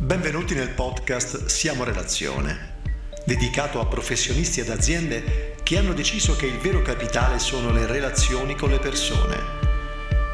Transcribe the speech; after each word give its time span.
Benvenuti 0.00 0.54
nel 0.54 0.70
podcast 0.70 1.46
Siamo 1.46 1.82
Relazione, 1.82 2.76
dedicato 3.26 3.80
a 3.80 3.86
professionisti 3.86 4.60
ed 4.60 4.70
aziende 4.70 5.56
che 5.64 5.76
hanno 5.76 5.92
deciso 5.92 6.36
che 6.36 6.46
il 6.46 6.56
vero 6.58 6.82
capitale 6.82 7.40
sono 7.40 7.72
le 7.72 7.84
relazioni 7.84 8.54
con 8.54 8.70
le 8.70 8.78
persone. 8.78 9.36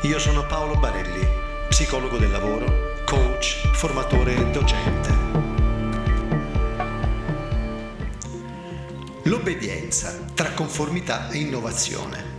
Io 0.02 0.18
sono 0.18 0.44
Paolo 0.46 0.74
Barelli, 0.74 1.26
psicologo 1.66 2.18
del 2.18 2.30
lavoro, 2.30 2.92
coach, 3.06 3.70
formatore 3.72 4.36
e 4.36 4.50
docente. 4.50 5.08
L'obbedienza 9.22 10.26
tra 10.34 10.50
conformità 10.50 11.30
e 11.30 11.38
innovazione. 11.38 12.33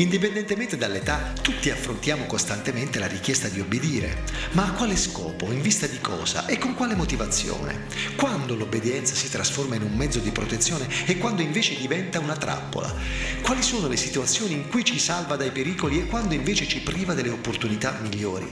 Indipendentemente 0.00 0.76
dall'età, 0.76 1.32
tutti 1.42 1.70
affrontiamo 1.70 2.26
costantemente 2.26 3.00
la 3.00 3.08
richiesta 3.08 3.48
di 3.48 3.58
obbedire. 3.58 4.22
Ma 4.52 4.66
a 4.66 4.72
quale 4.72 4.96
scopo, 4.96 5.50
in 5.50 5.60
vista 5.60 5.88
di 5.88 6.00
cosa 6.00 6.46
e 6.46 6.56
con 6.56 6.74
quale 6.76 6.94
motivazione? 6.94 7.86
Quando 8.14 8.54
l'obbedienza 8.54 9.16
si 9.16 9.28
trasforma 9.28 9.74
in 9.74 9.82
un 9.82 9.96
mezzo 9.96 10.20
di 10.20 10.30
protezione 10.30 10.86
e 11.04 11.18
quando 11.18 11.42
invece 11.42 11.76
diventa 11.76 12.20
una 12.20 12.36
trappola? 12.36 12.94
Quali 13.42 13.60
sono 13.60 13.88
le 13.88 13.96
situazioni 13.96 14.52
in 14.52 14.68
cui 14.68 14.84
ci 14.84 15.00
salva 15.00 15.34
dai 15.34 15.50
pericoli 15.50 15.98
e 15.98 16.06
quando 16.06 16.34
invece 16.34 16.68
ci 16.68 16.80
priva 16.80 17.14
delle 17.14 17.30
opportunità 17.30 17.98
migliori? 18.00 18.46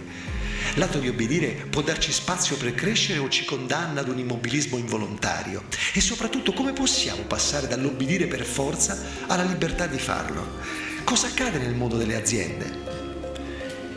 L'atto 0.74 0.98
di 0.98 1.06
obbedire 1.06 1.68
può 1.70 1.80
darci 1.80 2.10
spazio 2.10 2.56
per 2.56 2.74
crescere 2.74 3.20
o 3.20 3.28
ci 3.28 3.44
condanna 3.44 4.00
ad 4.00 4.08
un 4.08 4.18
immobilismo 4.18 4.78
involontario? 4.78 5.62
E 5.94 6.00
soprattutto 6.00 6.52
come 6.52 6.72
possiamo 6.72 7.22
passare 7.22 7.68
dall'obbedire 7.68 8.26
per 8.26 8.44
forza 8.44 9.00
alla 9.28 9.44
libertà 9.44 9.86
di 9.86 9.98
farlo? 9.98 10.85
Cosa 11.06 11.28
accade 11.28 11.58
nel 11.58 11.72
mondo 11.72 11.96
delle 11.96 12.16
aziende? 12.16 12.68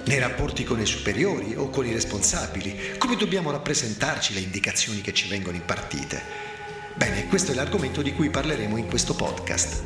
Nei 0.05 0.19
rapporti 0.19 0.63
con 0.63 0.79
i 0.79 0.85
superiori 0.85 1.55
o 1.55 1.71
con 1.71 1.87
i 1.87 1.91
responsabili? 1.91 2.97
Come 2.99 3.15
dobbiamo 3.15 3.49
rappresentarci 3.49 4.35
le 4.35 4.41
indicazioni 4.41 5.01
che 5.01 5.11
ci 5.11 5.27
vengono 5.27 5.55
impartite? 5.57 6.21
Bene, 6.93 7.25
questo 7.25 7.51
è 7.51 7.55
l'argomento 7.55 8.03
di 8.03 8.13
cui 8.13 8.29
parleremo 8.29 8.77
in 8.77 8.85
questo 8.85 9.15
podcast. 9.15 9.81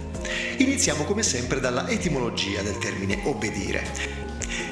Iniziamo 0.58 1.06
come 1.06 1.24
sempre 1.24 1.62
dalla 1.62 1.88
etimologia 1.88 2.62
del 2.62 2.78
termine 2.78 3.22
obbedire. 3.24 3.88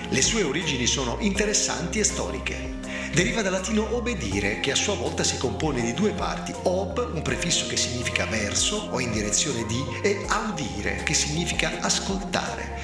Le 0.10 0.22
sue 0.22 0.44
origini 0.44 0.88
sono 0.88 1.20
interessanti 1.22 2.00
e 2.00 2.04
storiche. 2.04 2.81
Deriva 3.14 3.42
dal 3.42 3.52
latino 3.52 3.94
obedire, 3.94 4.62
che 4.62 4.72
a 4.72 4.76
sua 4.76 4.96
volta 4.96 5.26
si 5.26 5.38
compone 5.38 5.82
di 5.82 5.94
due 5.94 6.12
parti, 6.12 6.54
ob, 6.64 7.12
un 7.14 7.22
prefisso 7.22 7.68
che 7.68 7.76
significa 7.76 8.26
verso 8.26 8.88
o 8.90 9.02
in 9.02 9.12
direzione 9.12 9.66
di, 9.66 9.84
e 10.02 10.24
audire, 10.30 11.04
che 11.04 11.14
significa 11.14 11.80
ascoltare. 11.82 12.80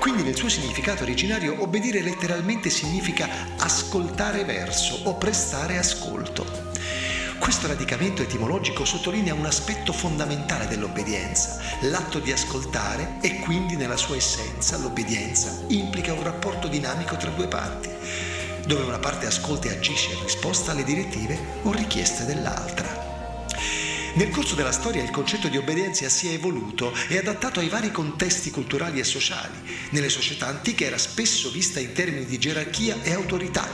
Quindi 0.00 0.24
nel 0.24 0.34
suo 0.34 0.48
significato 0.48 1.04
originario 1.04 1.62
obbedire 1.62 2.02
letteralmente 2.02 2.70
significa 2.70 3.28
ascoltare 3.56 4.44
verso 4.44 4.98
o 5.04 5.14
prestare 5.14 5.78
ascolto. 5.78 6.44
Questo 7.38 7.68
radicamento 7.68 8.22
etimologico 8.22 8.84
sottolinea 8.84 9.32
un 9.32 9.46
aspetto 9.46 9.92
fondamentale 9.92 10.66
dell'obbedienza. 10.66 11.60
L'atto 11.82 12.18
di 12.18 12.32
ascoltare 12.32 13.18
e 13.20 13.38
quindi 13.38 13.76
nella 13.76 13.96
sua 13.96 14.16
essenza 14.16 14.76
l'obbedienza 14.76 15.56
implica 15.68 16.12
un 16.12 16.24
rapporto 16.24 16.66
dinamico 16.66 17.16
tra 17.16 17.30
due 17.30 17.46
parti, 17.46 17.88
dove 18.68 18.82
una 18.82 18.98
parte 18.98 19.24
ascolta 19.24 19.68
e 19.68 19.76
agisce 19.76 20.12
in 20.12 20.22
risposta 20.22 20.72
alle 20.72 20.84
direttive 20.84 21.38
o 21.62 21.72
richieste 21.72 22.26
dell'altra. 22.26 23.06
Nel 24.12 24.28
corso 24.28 24.54
della 24.54 24.72
storia 24.72 25.02
il 25.02 25.08
concetto 25.08 25.48
di 25.48 25.56
obbedienza 25.56 26.06
si 26.10 26.28
è 26.28 26.32
evoluto 26.32 26.92
e 27.08 27.16
adattato 27.16 27.60
ai 27.60 27.70
vari 27.70 27.90
contesti 27.90 28.50
culturali 28.50 28.98
e 28.98 29.04
sociali. 29.04 29.56
Nelle 29.90 30.10
società 30.10 30.48
antiche 30.48 30.84
era 30.84 30.98
spesso 30.98 31.50
vista 31.50 31.80
in 31.80 31.94
termini 31.94 32.26
di 32.26 32.36
gerarchia 32.36 32.98
e 33.02 33.14
autorità, 33.14 33.66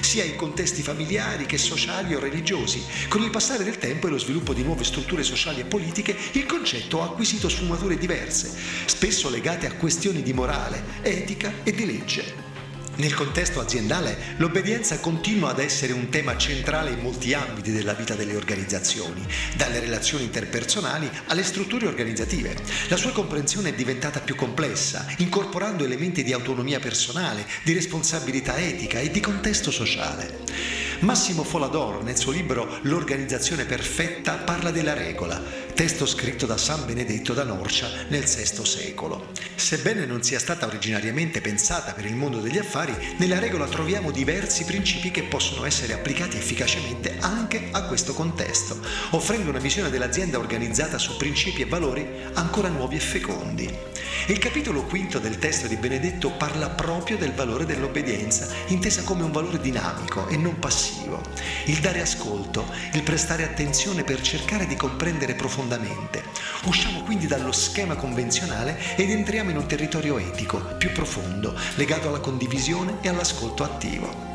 sia 0.00 0.24
in 0.24 0.34
contesti 0.34 0.82
familiari 0.82 1.46
che 1.46 1.56
sociali 1.56 2.16
o 2.16 2.18
religiosi. 2.18 2.82
Con 3.06 3.22
il 3.22 3.30
passare 3.30 3.62
del 3.62 3.78
tempo 3.78 4.08
e 4.08 4.10
lo 4.10 4.18
sviluppo 4.18 4.52
di 4.52 4.64
nuove 4.64 4.82
strutture 4.82 5.22
sociali 5.22 5.60
e 5.60 5.64
politiche, 5.64 6.16
il 6.32 6.46
concetto 6.46 7.02
ha 7.02 7.04
acquisito 7.04 7.48
sfumature 7.48 7.96
diverse, 7.96 8.52
spesso 8.86 9.30
legate 9.30 9.68
a 9.68 9.74
questioni 9.74 10.22
di 10.22 10.32
morale, 10.32 10.82
etica 11.02 11.52
e 11.62 11.70
di 11.70 11.86
legge. 11.86 12.49
Nel 12.96 13.14
contesto 13.14 13.60
aziendale 13.60 14.34
l'obbedienza 14.36 14.98
continua 15.00 15.50
ad 15.50 15.58
essere 15.58 15.92
un 15.92 16.10
tema 16.10 16.36
centrale 16.36 16.90
in 16.90 16.98
molti 16.98 17.32
ambiti 17.32 17.72
della 17.72 17.94
vita 17.94 18.14
delle 18.14 18.36
organizzazioni, 18.36 19.26
dalle 19.56 19.80
relazioni 19.80 20.24
interpersonali 20.24 21.08
alle 21.26 21.42
strutture 21.42 21.86
organizzative. 21.86 22.54
La 22.88 22.96
sua 22.96 23.12
comprensione 23.12 23.70
è 23.70 23.74
diventata 23.74 24.20
più 24.20 24.34
complessa, 24.34 25.06
incorporando 25.18 25.84
elementi 25.84 26.22
di 26.22 26.32
autonomia 26.32 26.78
personale, 26.78 27.46
di 27.62 27.72
responsabilità 27.72 28.58
etica 28.58 28.98
e 28.98 29.10
di 29.10 29.20
contesto 29.20 29.70
sociale. 29.70 30.80
Massimo 31.00 31.44
Folador, 31.44 32.02
nel 32.02 32.18
suo 32.18 32.30
libro 32.30 32.78
L'organizzazione 32.82 33.64
perfetta, 33.64 34.34
parla 34.34 34.70
della 34.70 34.92
regola, 34.92 35.40
testo 35.72 36.04
scritto 36.04 36.44
da 36.44 36.58
San 36.58 36.84
Benedetto 36.84 37.32
da 37.32 37.42
Norcia 37.42 37.88
nel 38.08 38.24
VI 38.24 38.66
secolo. 38.66 39.28
Sebbene 39.54 40.04
non 40.04 40.22
sia 40.22 40.38
stata 40.38 40.66
originariamente 40.66 41.40
pensata 41.40 41.92
per 41.92 42.04
il 42.04 42.14
mondo 42.14 42.40
degli 42.40 42.58
affari, 42.58 42.89
nella 43.16 43.38
regola 43.38 43.66
troviamo 43.66 44.10
diversi 44.10 44.64
principi 44.64 45.10
che 45.10 45.24
possono 45.24 45.64
essere 45.64 45.92
applicati 45.92 46.36
efficacemente 46.36 47.16
anche 47.20 47.68
a 47.70 47.84
questo 47.84 48.14
contesto, 48.14 48.78
offrendo 49.10 49.50
una 49.50 49.58
visione 49.58 49.90
dell'azienda 49.90 50.38
organizzata 50.38 50.98
su 50.98 51.16
principi 51.16 51.62
e 51.62 51.66
valori 51.66 52.06
ancora 52.34 52.68
nuovi 52.68 52.96
e 52.96 53.00
fecondi. 53.00 53.78
Il 54.26 54.38
capitolo 54.38 54.84
quinto 54.84 55.18
del 55.18 55.38
testo 55.38 55.66
di 55.66 55.76
Benedetto 55.76 56.30
parla 56.30 56.70
proprio 56.70 57.16
del 57.16 57.32
valore 57.32 57.66
dell'obbedienza, 57.66 58.48
intesa 58.68 59.02
come 59.02 59.24
un 59.24 59.32
valore 59.32 59.60
dinamico 59.60 60.28
e 60.28 60.36
non 60.36 60.58
passivo. 60.58 61.20
Il 61.66 61.78
dare 61.78 62.00
ascolto, 62.00 62.64
il 62.92 63.02
prestare 63.02 63.44
attenzione 63.44 64.04
per 64.04 64.20
cercare 64.20 64.66
di 64.66 64.76
comprendere 64.76 65.34
profondamente. 65.34 66.22
Usciamo 66.64 67.02
quindi 67.02 67.26
dallo 67.26 67.52
schema 67.52 67.96
convenzionale 67.96 68.78
ed 68.96 69.10
entriamo 69.10 69.50
in 69.50 69.56
un 69.56 69.66
territorio 69.66 70.18
etico, 70.18 70.58
più 70.78 70.92
profondo, 70.92 71.58
legato 71.74 72.08
alla 72.08 72.20
condivisione 72.20 72.68
e 73.00 73.08
all'ascolto 73.08 73.64
attivo. 73.64 74.28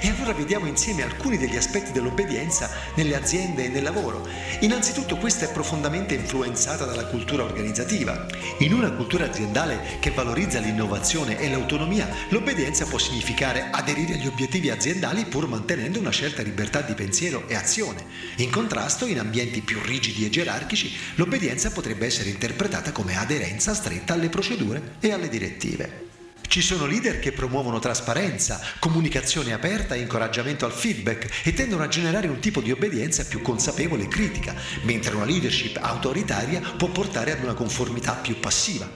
E 0.00 0.08
allora 0.08 0.32
vediamo 0.32 0.66
insieme 0.66 1.02
alcuni 1.02 1.36
degli 1.36 1.56
aspetti 1.56 1.92
dell'obbedienza 1.92 2.70
nelle 2.94 3.16
aziende 3.16 3.64
e 3.64 3.68
nel 3.68 3.82
lavoro. 3.82 4.26
Innanzitutto 4.60 5.16
questa 5.16 5.44
è 5.44 5.52
profondamente 5.52 6.14
influenzata 6.14 6.84
dalla 6.84 7.06
cultura 7.06 7.42
organizzativa. 7.42 8.26
In 8.58 8.72
una 8.72 8.92
cultura 8.92 9.26
aziendale 9.26 9.98
che 10.00 10.10
valorizza 10.10 10.58
l'innovazione 10.58 11.38
e 11.38 11.50
l'autonomia, 11.50 12.08
l'obbedienza 12.28 12.86
può 12.86 12.98
significare 12.98 13.68
aderire 13.70 14.14
agli 14.14 14.26
obiettivi 14.26 14.70
aziendali 14.70 15.26
pur 15.26 15.46
mantenendo 15.48 15.98
una 15.98 16.12
certa 16.12 16.42
libertà 16.42 16.80
di 16.80 16.94
pensiero 16.94 17.46
e 17.48 17.54
azione. 17.54 18.04
In 18.36 18.50
contrasto, 18.50 19.06
in 19.06 19.18
ambienti 19.18 19.60
più 19.60 19.80
rigidi 19.82 20.24
e 20.24 20.30
gerarchici, 20.30 20.94
l'obbedienza 21.14 21.70
potrebbe 21.70 22.06
essere 22.06 22.30
interpretata 22.30 22.92
come 22.92 23.16
aderenza 23.16 23.74
stretta 23.74 24.14
alle 24.14 24.28
procedure 24.30 24.96
e 25.00 25.12
alle 25.12 25.28
direttive. 25.28 26.03
Ci 26.46 26.60
sono 26.60 26.86
leader 26.86 27.18
che 27.18 27.32
promuovono 27.32 27.80
trasparenza, 27.80 28.60
comunicazione 28.78 29.52
aperta 29.52 29.94
e 29.94 30.00
incoraggiamento 30.00 30.64
al 30.64 30.72
feedback 30.72 31.46
e 31.46 31.52
tendono 31.52 31.82
a 31.82 31.88
generare 31.88 32.28
un 32.28 32.38
tipo 32.38 32.60
di 32.60 32.70
obbedienza 32.70 33.24
più 33.24 33.42
consapevole 33.42 34.04
e 34.04 34.08
critica, 34.08 34.54
mentre 34.82 35.16
una 35.16 35.24
leadership 35.24 35.78
autoritaria 35.80 36.60
può 36.76 36.88
portare 36.88 37.32
ad 37.32 37.42
una 37.42 37.54
conformità 37.54 38.14
più 38.14 38.38
passiva. 38.38 38.88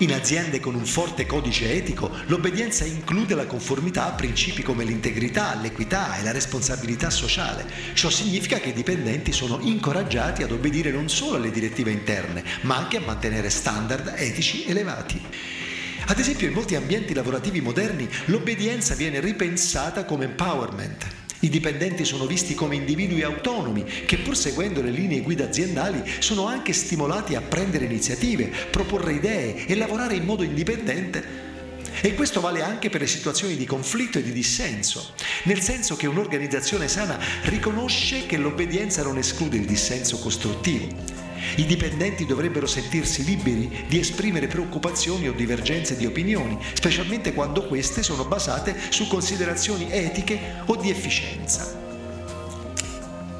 In 0.00 0.14
aziende 0.14 0.60
con 0.60 0.74
un 0.74 0.86
forte 0.86 1.26
codice 1.26 1.74
etico, 1.74 2.10
l'obbedienza 2.24 2.86
include 2.86 3.34
la 3.34 3.44
conformità 3.44 4.06
a 4.06 4.12
principi 4.12 4.62
come 4.62 4.82
l'integrità, 4.82 5.54
l'equità 5.60 6.16
e 6.16 6.22
la 6.22 6.32
responsabilità 6.32 7.10
sociale. 7.10 7.66
Ciò 7.92 8.08
significa 8.08 8.58
che 8.60 8.70
i 8.70 8.72
dipendenti 8.72 9.30
sono 9.30 9.58
incoraggiati 9.60 10.42
ad 10.42 10.52
obbedire 10.52 10.90
non 10.90 11.10
solo 11.10 11.36
alle 11.36 11.50
direttive 11.50 11.90
interne, 11.90 12.42
ma 12.62 12.78
anche 12.78 12.96
a 12.96 13.02
mantenere 13.04 13.50
standard 13.50 14.14
etici 14.16 14.64
elevati. 14.64 15.20
Ad 16.06 16.18
esempio, 16.18 16.48
in 16.48 16.54
molti 16.54 16.76
ambienti 16.76 17.12
lavorativi 17.12 17.60
moderni 17.60 18.08
l'obbedienza 18.26 18.94
viene 18.94 19.20
ripensata 19.20 20.06
come 20.06 20.24
empowerment, 20.24 21.19
i 21.40 21.48
dipendenti 21.48 22.04
sono 22.04 22.26
visti 22.26 22.54
come 22.54 22.74
individui 22.76 23.22
autonomi 23.22 23.84
che 23.84 24.18
pur 24.18 24.36
seguendo 24.36 24.82
le 24.82 24.90
linee 24.90 25.22
guida 25.22 25.44
aziendali 25.44 26.02
sono 26.18 26.46
anche 26.46 26.74
stimolati 26.74 27.34
a 27.34 27.40
prendere 27.40 27.86
iniziative, 27.86 28.52
proporre 28.70 29.14
idee 29.14 29.66
e 29.66 29.74
lavorare 29.74 30.14
in 30.14 30.24
modo 30.24 30.42
indipendente. 30.42 31.48
E 32.02 32.14
questo 32.14 32.40
vale 32.40 32.62
anche 32.62 32.90
per 32.90 33.00
le 33.00 33.06
situazioni 33.06 33.56
di 33.56 33.64
conflitto 33.64 34.18
e 34.18 34.22
di 34.22 34.32
dissenso, 34.32 35.14
nel 35.44 35.60
senso 35.60 35.96
che 35.96 36.06
un'organizzazione 36.06 36.88
sana 36.88 37.18
riconosce 37.44 38.26
che 38.26 38.36
l'obbedienza 38.36 39.02
non 39.02 39.18
esclude 39.18 39.56
il 39.56 39.66
dissenso 39.66 40.18
costruttivo. 40.18 41.29
I 41.56 41.64
dipendenti 41.64 42.26
dovrebbero 42.26 42.66
sentirsi 42.66 43.24
liberi 43.24 43.84
di 43.88 43.98
esprimere 43.98 44.46
preoccupazioni 44.46 45.28
o 45.28 45.32
divergenze 45.32 45.96
di 45.96 46.06
opinioni, 46.06 46.58
specialmente 46.72 47.32
quando 47.32 47.66
queste 47.66 48.02
sono 48.02 48.24
basate 48.24 48.76
su 48.90 49.06
considerazioni 49.06 49.90
etiche 49.90 50.62
o 50.66 50.76
di 50.76 50.90
efficienza. 50.90 51.78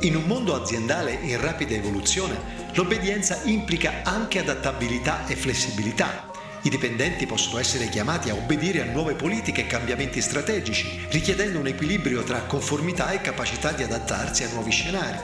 In 0.00 0.16
un 0.16 0.22
mondo 0.22 0.54
aziendale 0.54 1.18
in 1.22 1.38
rapida 1.40 1.74
evoluzione, 1.74 2.34
l'obbedienza 2.72 3.40
implica 3.44 4.00
anche 4.02 4.38
adattabilità 4.38 5.26
e 5.26 5.36
flessibilità. 5.36 6.28
I 6.62 6.68
dipendenti 6.68 7.26
possono 7.26 7.58
essere 7.58 7.88
chiamati 7.88 8.28
a 8.28 8.34
obbedire 8.34 8.82
a 8.82 8.90
nuove 8.90 9.14
politiche 9.14 9.62
e 9.62 9.66
cambiamenti 9.66 10.20
strategici, 10.20 11.06
richiedendo 11.10 11.58
un 11.58 11.66
equilibrio 11.66 12.22
tra 12.22 12.40
conformità 12.42 13.10
e 13.12 13.20
capacità 13.20 13.72
di 13.72 13.82
adattarsi 13.82 14.44
a 14.44 14.50
nuovi 14.52 14.70
scenari. 14.70 15.18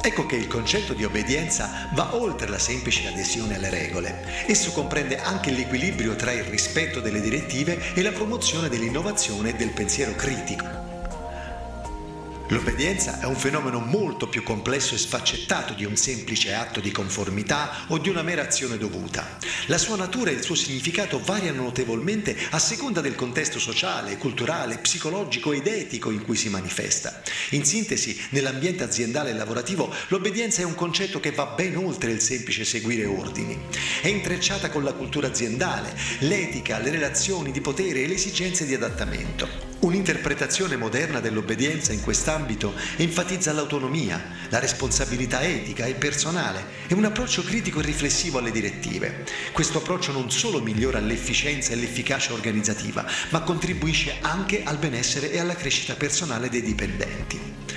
Ecco 0.00 0.26
che 0.26 0.36
il 0.36 0.46
concetto 0.46 0.94
di 0.94 1.04
obbedienza 1.04 1.88
va 1.92 2.14
oltre 2.14 2.48
la 2.48 2.58
semplice 2.58 3.08
adesione 3.08 3.56
alle 3.56 3.70
regole. 3.70 4.46
Esso 4.46 4.72
comprende 4.72 5.18
anche 5.18 5.50
l'equilibrio 5.50 6.14
tra 6.14 6.32
il 6.32 6.44
rispetto 6.44 7.00
delle 7.00 7.20
direttive 7.20 7.94
e 7.94 8.02
la 8.02 8.12
promozione 8.12 8.68
dell'innovazione 8.68 9.50
e 9.50 9.54
del 9.54 9.70
pensiero 9.70 10.14
critico. 10.14 10.77
L'obbedienza 12.50 13.20
è 13.20 13.26
un 13.26 13.36
fenomeno 13.36 13.78
molto 13.78 14.26
più 14.26 14.42
complesso 14.42 14.94
e 14.94 14.98
sfaccettato 14.98 15.74
di 15.74 15.84
un 15.84 15.96
semplice 15.96 16.54
atto 16.54 16.80
di 16.80 16.90
conformità 16.90 17.84
o 17.88 17.98
di 17.98 18.08
una 18.08 18.22
mera 18.22 18.40
azione 18.40 18.78
dovuta. 18.78 19.36
La 19.66 19.76
sua 19.76 19.96
natura 19.96 20.30
e 20.30 20.34
il 20.34 20.42
suo 20.42 20.54
significato 20.54 21.20
variano 21.22 21.64
notevolmente 21.64 22.34
a 22.50 22.58
seconda 22.58 23.02
del 23.02 23.16
contesto 23.16 23.58
sociale, 23.58 24.16
culturale, 24.16 24.78
psicologico 24.78 25.52
ed 25.52 25.66
etico 25.66 26.10
in 26.10 26.24
cui 26.24 26.36
si 26.36 26.48
manifesta. 26.48 27.20
In 27.50 27.66
sintesi, 27.66 28.18
nell'ambiente 28.30 28.82
aziendale 28.82 29.30
e 29.30 29.34
lavorativo, 29.34 29.92
l'obbedienza 30.08 30.62
è 30.62 30.64
un 30.64 30.74
concetto 30.74 31.20
che 31.20 31.32
va 31.32 31.44
ben 31.44 31.76
oltre 31.76 32.12
il 32.12 32.22
semplice 32.22 32.64
seguire 32.64 33.04
ordini. 33.04 33.58
È 34.00 34.08
intrecciata 34.08 34.70
con 34.70 34.84
la 34.84 34.94
cultura 34.94 35.26
aziendale, 35.26 35.94
l'etica, 36.20 36.78
le 36.78 36.90
relazioni 36.90 37.52
di 37.52 37.60
potere 37.60 38.04
e 38.04 38.06
le 38.06 38.14
esigenze 38.14 38.64
di 38.64 38.74
adattamento. 38.74 39.67
Un'interpretazione 39.80 40.74
moderna 40.74 41.20
dell'obbedienza 41.20 41.92
in 41.92 42.02
quest'ambito 42.02 42.74
enfatizza 42.96 43.52
l'autonomia, 43.52 44.20
la 44.48 44.58
responsabilità 44.58 45.42
etica 45.42 45.84
e 45.84 45.94
personale 45.94 46.64
e 46.88 46.94
un 46.94 47.04
approccio 47.04 47.44
critico 47.44 47.78
e 47.78 47.84
riflessivo 47.84 48.38
alle 48.38 48.50
direttive. 48.50 49.24
Questo 49.52 49.78
approccio 49.78 50.10
non 50.10 50.32
solo 50.32 50.60
migliora 50.60 50.98
l'efficienza 50.98 51.72
e 51.72 51.76
l'efficacia 51.76 52.32
organizzativa, 52.32 53.06
ma 53.28 53.42
contribuisce 53.42 54.16
anche 54.20 54.64
al 54.64 54.78
benessere 54.78 55.30
e 55.30 55.38
alla 55.38 55.54
crescita 55.54 55.94
personale 55.94 56.48
dei 56.48 56.62
dipendenti. 56.62 57.67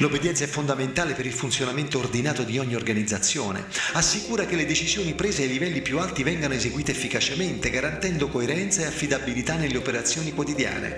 L'obbedienza 0.00 0.44
è 0.44 0.46
fondamentale 0.46 1.14
per 1.14 1.26
il 1.26 1.32
funzionamento 1.32 1.98
ordinato 1.98 2.44
di 2.44 2.58
ogni 2.58 2.76
organizzazione. 2.76 3.64
Assicura 3.94 4.46
che 4.46 4.54
le 4.54 4.64
decisioni 4.64 5.14
prese 5.14 5.42
ai 5.42 5.48
livelli 5.48 5.82
più 5.82 5.98
alti 5.98 6.22
vengano 6.22 6.54
eseguite 6.54 6.92
efficacemente, 6.92 7.68
garantendo 7.68 8.28
coerenza 8.28 8.82
e 8.82 8.86
affidabilità 8.86 9.56
nelle 9.56 9.76
operazioni 9.76 10.32
quotidiane. 10.32 10.96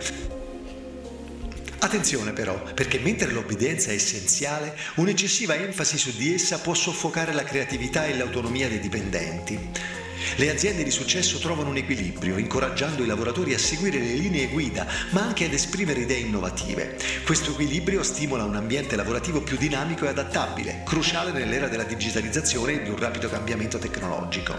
Attenzione 1.78 2.34
però, 2.34 2.62
perché 2.74 2.98
mentre 2.98 3.30
l'obbedienza 3.30 3.90
è 3.90 3.94
essenziale, 3.94 4.76
un'eccessiva 4.96 5.54
enfasi 5.54 5.96
su 5.96 6.14
di 6.14 6.34
essa 6.34 6.58
può 6.58 6.74
soffocare 6.74 7.32
la 7.32 7.42
creatività 7.42 8.04
e 8.04 8.14
l'autonomia 8.14 8.68
dei 8.68 8.80
dipendenti. 8.80 9.98
Le 10.36 10.50
aziende 10.50 10.82
di 10.82 10.90
successo 10.90 11.38
trovano 11.38 11.70
un 11.70 11.76
equilibrio, 11.76 12.38
incoraggiando 12.38 13.02
i 13.02 13.06
lavoratori 13.06 13.54
a 13.54 13.58
seguire 13.58 13.98
le 13.98 14.14
linee 14.14 14.48
guida, 14.48 14.86
ma 15.10 15.22
anche 15.22 15.44
ad 15.44 15.52
esprimere 15.52 16.00
idee 16.00 16.18
innovative. 16.18 16.96
Questo 17.24 17.50
equilibrio 17.50 18.02
stimola 18.02 18.44
un 18.44 18.56
ambiente 18.56 18.96
lavorativo 18.96 19.40
più 19.40 19.56
dinamico 19.56 20.04
e 20.04 20.08
adattabile, 20.08 20.82
cruciale 20.84 21.32
nell'era 21.32 21.68
della 21.68 21.84
digitalizzazione 21.84 22.72
e 22.72 22.82
di 22.82 22.90
un 22.90 22.98
rapido 22.98 23.28
cambiamento 23.28 23.78
tecnologico. 23.78 24.54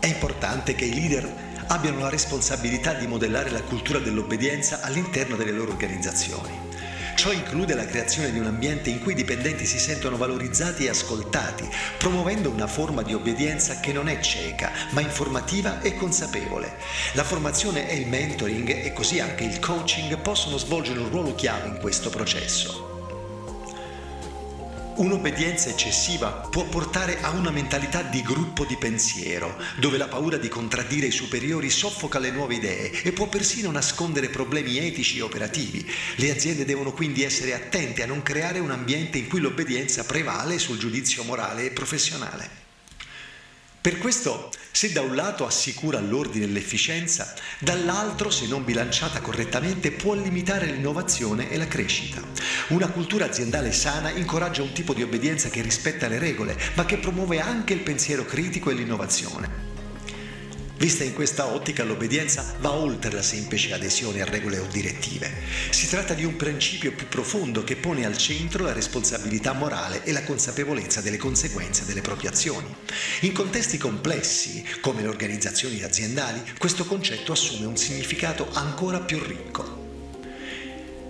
È 0.00 0.06
importante 0.06 0.74
che 0.74 0.84
i 0.84 0.94
leader 0.94 1.46
abbiano 1.68 2.00
la 2.00 2.08
responsabilità 2.08 2.94
di 2.94 3.06
modellare 3.06 3.50
la 3.50 3.62
cultura 3.62 3.98
dell'obbedienza 3.98 4.80
all'interno 4.82 5.36
delle 5.36 5.52
loro 5.52 5.72
organizzazioni. 5.72 6.67
Ciò 7.18 7.32
include 7.32 7.74
la 7.74 7.84
creazione 7.84 8.30
di 8.30 8.38
un 8.38 8.46
ambiente 8.46 8.90
in 8.90 9.00
cui 9.00 9.10
i 9.10 9.16
dipendenti 9.16 9.66
si 9.66 9.80
sentono 9.80 10.16
valorizzati 10.16 10.84
e 10.84 10.90
ascoltati, 10.90 11.68
promuovendo 11.98 12.48
una 12.48 12.68
forma 12.68 13.02
di 13.02 13.12
obbedienza 13.12 13.80
che 13.80 13.92
non 13.92 14.06
è 14.06 14.20
cieca, 14.20 14.70
ma 14.90 15.00
informativa 15.00 15.80
e 15.80 15.96
consapevole. 15.96 16.76
La 17.14 17.24
formazione 17.24 17.90
e 17.90 17.96
il 17.96 18.06
mentoring 18.06 18.68
e 18.68 18.92
così 18.92 19.18
anche 19.18 19.42
il 19.42 19.58
coaching 19.58 20.16
possono 20.18 20.58
svolgere 20.58 21.00
un 21.00 21.10
ruolo 21.10 21.34
chiave 21.34 21.66
in 21.66 21.78
questo 21.78 22.08
processo. 22.08 22.87
Un'obbedienza 24.98 25.68
eccessiva 25.68 26.28
può 26.50 26.64
portare 26.64 27.20
a 27.20 27.30
una 27.30 27.52
mentalità 27.52 28.02
di 28.02 28.20
gruppo 28.20 28.64
di 28.64 28.76
pensiero, 28.76 29.56
dove 29.78 29.96
la 29.96 30.08
paura 30.08 30.38
di 30.38 30.48
contraddire 30.48 31.06
i 31.06 31.12
superiori 31.12 31.70
soffoca 31.70 32.18
le 32.18 32.32
nuove 32.32 32.56
idee 32.56 32.90
e 33.02 33.12
può 33.12 33.28
persino 33.28 33.70
nascondere 33.70 34.28
problemi 34.28 34.78
etici 34.78 35.18
e 35.18 35.22
operativi. 35.22 35.88
Le 36.16 36.30
aziende 36.32 36.64
devono 36.64 36.90
quindi 36.90 37.22
essere 37.22 37.54
attente 37.54 38.02
a 38.02 38.06
non 38.06 38.24
creare 38.24 38.58
un 38.58 38.72
ambiente 38.72 39.18
in 39.18 39.28
cui 39.28 39.38
l'obbedienza 39.38 40.02
prevale 40.02 40.58
sul 40.58 40.78
giudizio 40.78 41.22
morale 41.22 41.66
e 41.66 41.70
professionale. 41.70 42.67
Per 43.88 43.96
questo, 43.96 44.50
se 44.70 44.92
da 44.92 45.00
un 45.00 45.14
lato 45.14 45.46
assicura 45.46 45.98
l'ordine 45.98 46.44
e 46.44 46.48
l'efficienza, 46.48 47.32
dall'altro, 47.58 48.28
se 48.28 48.46
non 48.46 48.62
bilanciata 48.62 49.22
correttamente, 49.22 49.92
può 49.92 50.12
limitare 50.12 50.66
l'innovazione 50.66 51.50
e 51.50 51.56
la 51.56 51.66
crescita. 51.66 52.20
Una 52.68 52.88
cultura 52.88 53.24
aziendale 53.24 53.72
sana 53.72 54.10
incoraggia 54.10 54.60
un 54.60 54.74
tipo 54.74 54.92
di 54.92 55.02
obbedienza 55.02 55.48
che 55.48 55.62
rispetta 55.62 56.06
le 56.06 56.18
regole, 56.18 56.54
ma 56.74 56.84
che 56.84 56.98
promuove 56.98 57.40
anche 57.40 57.72
il 57.72 57.80
pensiero 57.80 58.26
critico 58.26 58.68
e 58.68 58.74
l'innovazione. 58.74 59.67
Vista 60.78 61.02
in 61.02 61.12
questa 61.12 61.46
ottica, 61.46 61.82
l'obbedienza 61.82 62.54
va 62.60 62.70
oltre 62.70 63.10
la 63.10 63.20
semplice 63.20 63.74
adesione 63.74 64.22
a 64.22 64.24
regole 64.24 64.60
o 64.60 64.66
direttive. 64.66 65.28
Si 65.70 65.88
tratta 65.88 66.14
di 66.14 66.22
un 66.22 66.36
principio 66.36 66.92
più 66.92 67.08
profondo 67.08 67.64
che 67.64 67.74
pone 67.74 68.06
al 68.06 68.16
centro 68.16 68.62
la 68.62 68.72
responsabilità 68.72 69.54
morale 69.54 70.04
e 70.04 70.12
la 70.12 70.22
consapevolezza 70.22 71.00
delle 71.00 71.16
conseguenze 71.16 71.84
delle 71.84 72.00
proprie 72.00 72.28
azioni. 72.30 72.72
In 73.22 73.32
contesti 73.32 73.76
complessi, 73.76 74.64
come 74.80 75.02
le 75.02 75.08
organizzazioni 75.08 75.82
aziendali, 75.82 76.44
questo 76.58 76.84
concetto 76.84 77.32
assume 77.32 77.66
un 77.66 77.76
significato 77.76 78.48
ancora 78.52 79.00
più 79.00 79.20
ricco. 79.20 79.86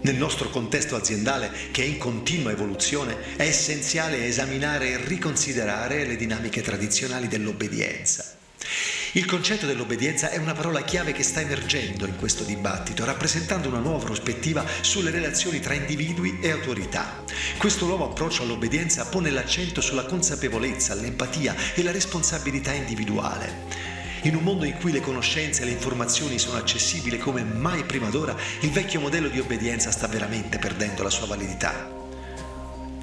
Nel 0.00 0.16
nostro 0.16 0.48
contesto 0.48 0.96
aziendale, 0.96 1.52
che 1.72 1.82
è 1.82 1.86
in 1.86 1.98
continua 1.98 2.52
evoluzione, 2.52 3.36
è 3.36 3.42
essenziale 3.42 4.24
esaminare 4.24 4.92
e 4.92 5.04
riconsiderare 5.04 6.06
le 6.06 6.16
dinamiche 6.16 6.62
tradizionali 6.62 7.28
dell'obbedienza. 7.28 8.36
Il 9.12 9.24
concetto 9.24 9.64
dell'obbedienza 9.64 10.28
è 10.28 10.36
una 10.36 10.52
parola 10.52 10.82
chiave 10.82 11.12
che 11.12 11.22
sta 11.22 11.40
emergendo 11.40 12.04
in 12.04 12.16
questo 12.16 12.44
dibattito, 12.44 13.06
rappresentando 13.06 13.68
una 13.68 13.78
nuova 13.78 14.04
prospettiva 14.04 14.64
sulle 14.82 15.10
relazioni 15.10 15.60
tra 15.60 15.72
individui 15.72 16.38
e 16.42 16.50
autorità. 16.50 17.24
Questo 17.56 17.86
nuovo 17.86 18.04
approccio 18.04 18.42
all'obbedienza 18.42 19.06
pone 19.06 19.30
l'accento 19.30 19.80
sulla 19.80 20.04
consapevolezza, 20.04 20.94
l'empatia 20.94 21.54
e 21.74 21.82
la 21.82 21.90
responsabilità 21.90 22.72
individuale. 22.72 23.96
In 24.22 24.34
un 24.34 24.42
mondo 24.42 24.66
in 24.66 24.74
cui 24.74 24.92
le 24.92 25.00
conoscenze 25.00 25.62
e 25.62 25.64
le 25.64 25.70
informazioni 25.70 26.38
sono 26.38 26.58
accessibili 26.58 27.18
come 27.18 27.44
mai 27.44 27.84
prima 27.84 28.10
d'ora, 28.10 28.36
il 28.60 28.70
vecchio 28.70 29.00
modello 29.00 29.28
di 29.28 29.38
obbedienza 29.38 29.90
sta 29.90 30.06
veramente 30.06 30.58
perdendo 30.58 31.02
la 31.02 31.10
sua 31.10 31.26
validità. 31.26 31.97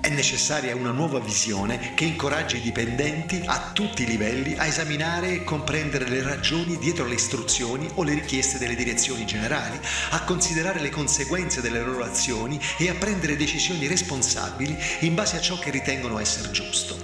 È 0.06 0.10
necessaria 0.10 0.76
una 0.76 0.92
nuova 0.92 1.18
visione 1.18 1.96
che 1.96 2.06
incoraggi 2.06 2.58
i 2.58 2.62
dipendenti 2.62 3.42
a 3.44 3.72
tutti 3.74 4.04
i 4.04 4.06
livelli 4.06 4.54
a 4.56 4.68
esaminare 4.68 5.32
e 5.32 5.44
comprendere 5.44 6.08
le 6.08 6.22
ragioni 6.22 6.78
dietro 6.78 7.08
le 7.08 7.16
istruzioni 7.16 7.90
o 7.96 8.04
le 8.04 8.14
richieste 8.14 8.60
delle 8.60 8.76
direzioni 8.76 9.26
generali, 9.26 9.80
a 10.12 10.24
considerare 10.24 10.80
le 10.80 10.92
conseguenze 10.92 11.60
delle 11.60 11.82
loro 11.82 12.04
azioni 12.04 12.62
e 12.78 12.88
a 12.88 12.94
prendere 12.94 13.36
decisioni 13.36 13.88
responsabili 13.88 14.78
in 15.00 15.16
base 15.16 15.38
a 15.38 15.42
ciò 15.42 15.58
che 15.58 15.72
ritengono 15.72 16.20
essere 16.20 16.52
giusto. 16.52 16.96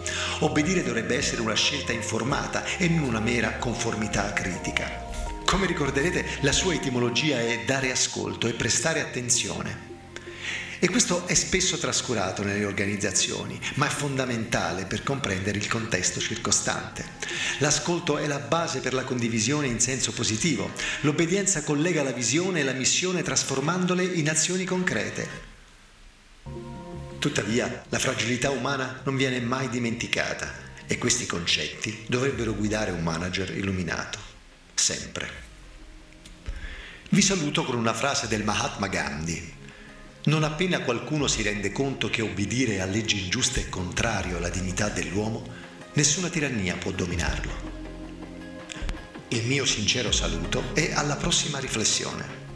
Obbedire 0.42 0.84
dovrebbe 0.84 1.18
essere 1.18 1.42
una 1.42 1.56
scelta 1.56 1.94
informata 1.94 2.64
e 2.78 2.88
non 2.88 3.08
una 3.08 3.20
mera 3.20 3.58
conformità 3.58 4.32
critica. 4.32 5.08
Come 5.44 5.66
ricorderete, 5.66 6.24
la 6.42 6.52
sua 6.52 6.76
etimologia 6.76 7.40
è 7.40 7.64
dare 7.66 7.90
ascolto 7.90 8.46
e 8.46 8.54
prestare 8.54 9.02
attenzione. 9.02 9.91
E 10.84 10.90
questo 10.90 11.28
è 11.28 11.36
spesso 11.36 11.78
trascurato 11.78 12.42
nelle 12.42 12.66
organizzazioni, 12.66 13.62
ma 13.76 13.86
è 13.86 13.90
fondamentale 13.92 14.86
per 14.86 15.04
comprendere 15.04 15.60
il 15.60 15.68
contesto 15.68 16.20
circostante. 16.20 17.06
L'ascolto 17.60 18.18
è 18.18 18.26
la 18.26 18.40
base 18.40 18.80
per 18.80 18.96
la 18.96 19.04
condivisione 19.04 19.68
in 19.68 19.80
senso 19.80 20.12
positivo. 20.12 20.72
L'obbedienza 21.02 21.62
collega 21.62 22.02
la 22.02 22.12
visione 22.12 22.62
e 22.62 22.64
la 22.64 22.72
missione 22.72 23.22
trasformandole 23.22 24.04
in 24.04 24.28
azioni 24.28 24.66
concrete. 24.66 25.30
Tuttavia, 27.20 27.84
la 27.90 28.00
fragilità 28.00 28.50
umana 28.50 29.02
non 29.04 29.16
viene 29.16 29.40
mai 29.40 29.70
dimenticata 29.70 30.52
e 30.88 30.98
questi 30.98 31.28
concetti 31.28 32.06
dovrebbero 32.08 32.56
guidare 32.56 32.90
un 32.90 33.04
manager 33.04 33.56
illuminato, 33.56 34.18
sempre. 34.74 35.30
Vi 37.10 37.22
saluto 37.22 37.66
con 37.66 37.76
una 37.76 37.94
frase 37.94 38.28
del 38.28 38.44
Mahatma 38.44 38.88
Gandhi. 38.88 39.60
Non 40.24 40.44
appena 40.44 40.82
qualcuno 40.82 41.26
si 41.26 41.42
rende 41.42 41.72
conto 41.72 42.08
che 42.10 42.22
obbedire 42.22 42.80
a 42.80 42.86
leggi 42.86 43.24
ingiuste 43.24 43.62
è 43.62 43.70
contrario 43.70 44.38
alla 44.38 44.50
dignità 44.50 44.88
dell'uomo, 44.88 45.44
nessuna 45.94 46.30
tirannia 46.30 46.76
può 46.76 46.92
dominarlo. 46.92 47.52
Il 49.30 49.46
mio 49.48 49.66
sincero 49.66 50.12
saluto 50.12 50.76
e 50.76 50.92
alla 50.94 51.16
prossima 51.16 51.58
riflessione. 51.58 52.51